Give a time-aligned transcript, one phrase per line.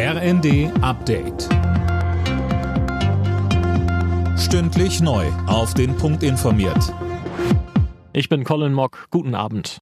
[0.00, 1.48] RND Update.
[4.38, 5.26] Stündlich neu.
[5.48, 6.94] Auf den Punkt informiert.
[8.12, 9.08] Ich bin Colin Mock.
[9.10, 9.78] Guten Abend.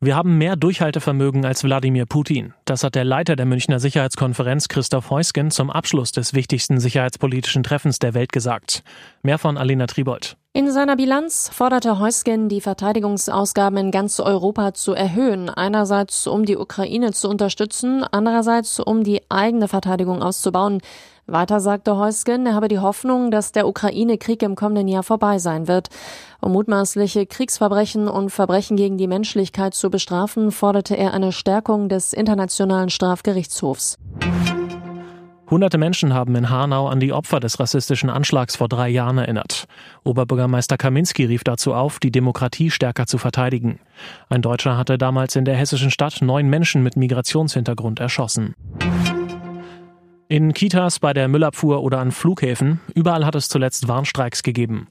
[0.00, 2.54] Wir haben mehr Durchhaltevermögen als Wladimir Putin.
[2.64, 7.98] Das hat der Leiter der Münchner Sicherheitskonferenz Christoph Heusgen zum Abschluss des wichtigsten sicherheitspolitischen Treffens
[7.98, 8.82] der Welt gesagt.
[9.22, 10.38] Mehr von Alena Tribold.
[10.54, 15.48] In seiner Bilanz forderte Heusgen, die Verteidigungsausgaben in ganz Europa zu erhöhen.
[15.48, 20.82] Einerseits, um die Ukraine zu unterstützen, andererseits, um die eigene Verteidigung auszubauen.
[21.26, 25.68] Weiter sagte Heusgen, er habe die Hoffnung, dass der Ukraine-Krieg im kommenden Jahr vorbei sein
[25.68, 25.88] wird.
[26.42, 32.12] Um mutmaßliche Kriegsverbrechen und Verbrechen gegen die Menschlichkeit zu bestrafen, forderte er eine Stärkung des
[32.12, 33.96] Internationalen Strafgerichtshofs.
[35.52, 39.66] Hunderte Menschen haben in Hanau an die Opfer des rassistischen Anschlags vor drei Jahren erinnert.
[40.02, 43.78] Oberbürgermeister Kaminski rief dazu auf, die Demokratie stärker zu verteidigen.
[44.30, 48.54] Ein Deutscher hatte damals in der hessischen Stadt neun Menschen mit Migrationshintergrund erschossen.
[50.26, 54.88] In Kitas, bei der Müllabfuhr oder an Flughäfen, überall hat es zuletzt Warnstreiks gegeben.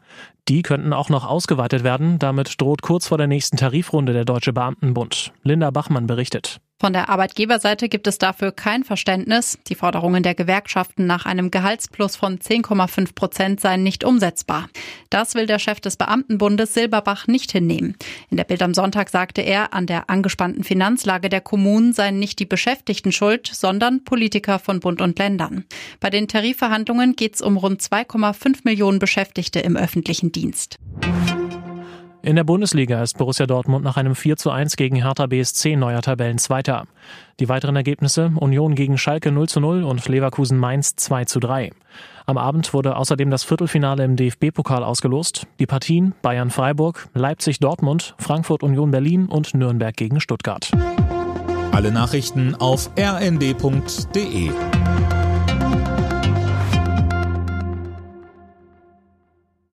[0.48, 4.54] Die könnten auch noch ausgeweitet werden, damit droht kurz vor der nächsten Tarifrunde der Deutsche
[4.54, 5.34] Beamtenbund.
[5.42, 6.62] Linda Bachmann berichtet.
[6.82, 9.60] Von der Arbeitgeberseite gibt es dafür kein Verständnis.
[9.68, 14.68] Die Forderungen der Gewerkschaften nach einem Gehaltsplus von 10,5 Prozent seien nicht umsetzbar.
[15.12, 17.96] Das will der Chef des Beamtenbundes Silberbach nicht hinnehmen.
[18.32, 22.40] In der Bild am Sonntag sagte er, an der angespannten Finanzlage der Kommunen seien nicht
[22.40, 25.66] die Beschäftigten schuld, sondern Politiker von Bund und Ländern.
[26.00, 30.80] Bei den Tarifverhandlungen geht es um rund 2,5 Millionen Beschäftigte im öffentlichen Dienst.
[32.24, 36.04] In der Bundesliga ist Borussia Dortmund nach einem 4 zu 1 gegen Hertha BSC neuer
[36.04, 36.86] Tabellenzweiter.
[37.40, 41.72] Die weiteren Ergebnisse Union gegen Schalke 0 zu 0 und Leverkusen Mainz 2 zu 3.
[42.28, 45.48] Am Abend wurde außerdem das Viertelfinale im DFB-Pokal ausgelost.
[45.60, 50.70] Die Partien Bayern Freiburg, Leipzig Dortmund, Frankfurt Union Berlin und Nürnberg gegen Stuttgart.
[51.72, 54.52] Alle Nachrichten auf rnd.de